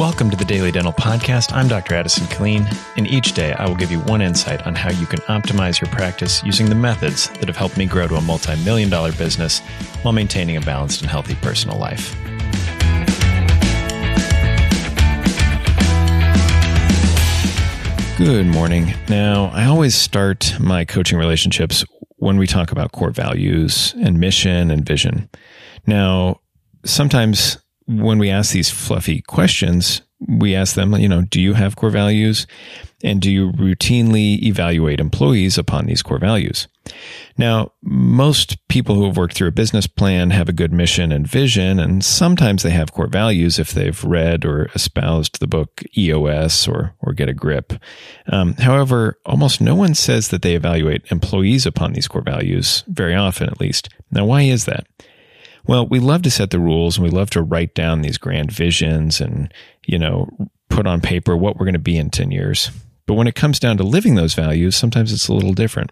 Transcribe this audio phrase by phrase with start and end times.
[0.00, 1.52] Welcome to the Daily Dental Podcast.
[1.52, 1.94] I'm Dr.
[1.94, 5.18] Addison Killeen, and each day I will give you one insight on how you can
[5.28, 8.88] optimize your practice using the methods that have helped me grow to a multi million
[8.88, 9.58] dollar business
[10.00, 12.16] while maintaining a balanced and healthy personal life.
[18.16, 18.94] Good morning.
[19.10, 21.84] Now, I always start my coaching relationships
[22.16, 25.28] when we talk about core values and mission and vision.
[25.86, 26.40] Now,
[26.86, 27.58] sometimes
[27.90, 31.90] when we ask these fluffy questions, we ask them, you know, do you have core
[31.90, 32.46] values?
[33.02, 36.68] And do you routinely evaluate employees upon these core values?
[37.38, 41.26] Now, most people who have worked through a business plan have a good mission and
[41.26, 46.68] vision, and sometimes they have core values if they've read or espoused the book EOS
[46.68, 47.72] or, or Get a Grip.
[48.26, 53.14] Um, however, almost no one says that they evaluate employees upon these core values, very
[53.14, 53.88] often at least.
[54.10, 54.86] Now, why is that?
[55.66, 58.50] Well, we love to set the rules and we love to write down these grand
[58.50, 59.52] visions and,
[59.86, 60.28] you know,
[60.68, 62.70] put on paper what we're going to be in 10 years.
[63.06, 65.90] But when it comes down to living those values, sometimes it's a little different.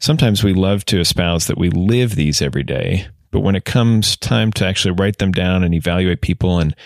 [0.00, 3.06] Sometimes we love to espouse that we live these every day.
[3.30, 6.76] But when it comes time to actually write them down and evaluate people and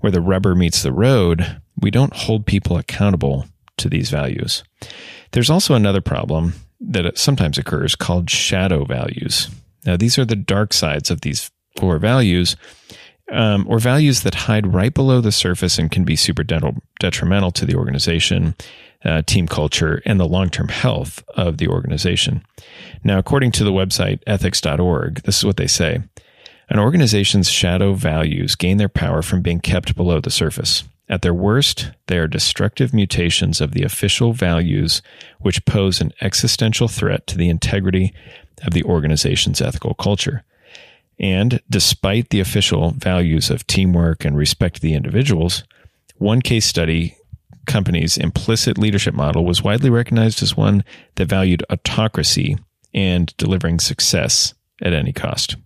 [0.00, 3.46] where the rubber meets the road, we don't hold people accountable
[3.76, 4.64] to these values.
[5.30, 9.48] There's also another problem that sometimes occurs called shadow values.
[9.86, 11.50] Now, these are the dark sides of these
[11.82, 12.54] core values,
[13.32, 17.66] um, or values that hide right below the surface and can be super detrimental to
[17.66, 18.54] the organization,
[19.04, 22.44] uh, team culture, and the long term health of the organization.
[23.02, 26.02] Now, according to the website ethics.org, this is what they say
[26.68, 30.84] An organization's shadow values gain their power from being kept below the surface.
[31.08, 35.02] At their worst, they are destructive mutations of the official values
[35.40, 38.14] which pose an existential threat to the integrity
[38.64, 40.44] of the organization's ethical culture.
[41.22, 45.62] And despite the official values of teamwork and respect to the individuals,
[46.16, 47.16] one case study
[47.66, 50.84] company's implicit leadership model was widely recognized as one
[51.14, 52.58] that valued autocracy
[52.92, 55.56] and delivering success at any cost.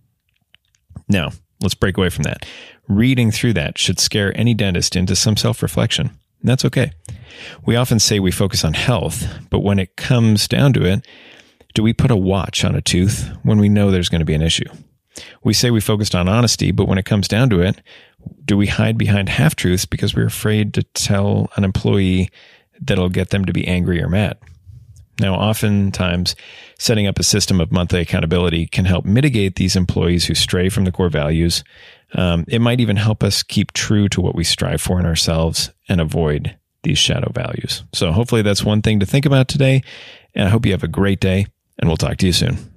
[1.09, 2.45] Now, let's break away from that.
[2.87, 6.11] Reading through that should scare any dentist into some self reflection.
[6.43, 6.91] That's okay.
[7.65, 11.05] We often say we focus on health, but when it comes down to it,
[11.73, 14.35] do we put a watch on a tooth when we know there's going to be
[14.35, 14.69] an issue?
[15.43, 17.81] We say we focused on honesty, but when it comes down to it,
[18.45, 22.29] do we hide behind half truths because we're afraid to tell an employee
[22.79, 24.37] that'll get them to be angry or mad?
[25.19, 26.35] Now, oftentimes,
[26.77, 30.85] setting up a system of monthly accountability can help mitigate these employees who stray from
[30.85, 31.63] the core values.
[32.13, 35.71] Um, it might even help us keep true to what we strive for in ourselves
[35.89, 37.83] and avoid these shadow values.
[37.93, 39.81] So, hopefully, that's one thing to think about today.
[40.35, 41.47] And I hope you have a great day,
[41.79, 42.76] and we'll talk to you soon.